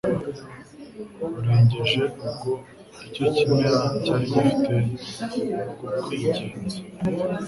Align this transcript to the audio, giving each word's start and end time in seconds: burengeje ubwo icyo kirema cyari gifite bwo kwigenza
burengeje 1.33 2.03
ubwo 2.27 2.51
icyo 3.07 3.25
kirema 3.35 3.81
cyari 4.03 4.25
gifite 4.31 4.71
bwo 5.77 5.89
kwigenza 6.05 6.77